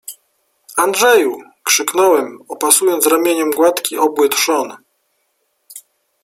—Andrzeju!— 0.83 1.37
krzyknąłem, 1.67 2.39
opasując 2.49 3.05
ramieniem 3.07 3.51
gładki, 3.51 3.97
obły 3.97 4.29
trzon. 4.29 4.77